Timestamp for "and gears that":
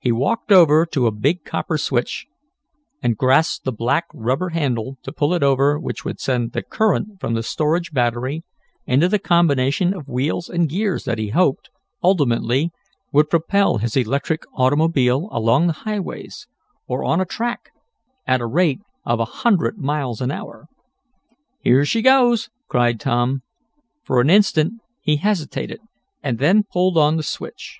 10.48-11.18